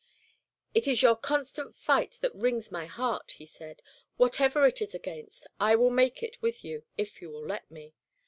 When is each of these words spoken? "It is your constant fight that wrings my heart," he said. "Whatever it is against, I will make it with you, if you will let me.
"It 0.73 0.87
is 0.87 1.03
your 1.03 1.15
constant 1.15 1.75
fight 1.75 2.17
that 2.21 2.33
wrings 2.33 2.71
my 2.71 2.87
heart," 2.87 3.33
he 3.37 3.45
said. 3.45 3.83
"Whatever 4.17 4.65
it 4.65 4.81
is 4.81 4.95
against, 4.95 5.45
I 5.59 5.75
will 5.75 5.91
make 5.91 6.23
it 6.23 6.41
with 6.41 6.63
you, 6.65 6.85
if 6.97 7.21
you 7.21 7.29
will 7.29 7.45
let 7.45 7.69
me. 7.69 7.93